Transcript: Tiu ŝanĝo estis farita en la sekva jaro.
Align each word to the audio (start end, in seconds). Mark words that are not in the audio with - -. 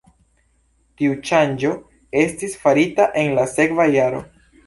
Tiu 1.01 1.17
ŝanĝo 1.31 1.73
estis 2.23 2.57
farita 2.63 3.07
en 3.25 3.29
la 3.41 3.47
sekva 3.55 3.89
jaro. 3.97 4.27